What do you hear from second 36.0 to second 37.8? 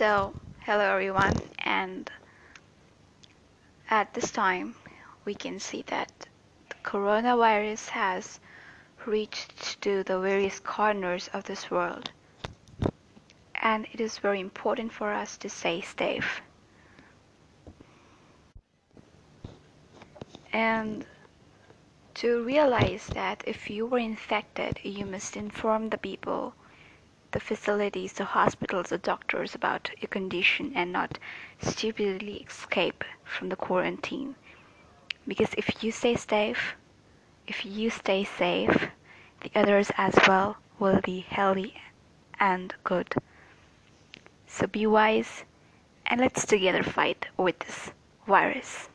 safe, if